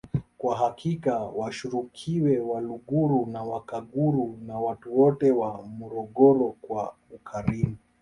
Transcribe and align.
Kwa 0.37 0.57
hakika 0.57 1.19
washukuriwe 1.19 2.39
Waluguru 2.39 3.25
na 3.25 3.43
Wakaguru 3.43 4.39
na 4.47 4.59
watu 4.59 4.99
wote 4.99 5.31
wa 5.31 5.61
Morogoro 5.67 6.55
kwa 6.61 6.95
ukarimu 7.11 7.77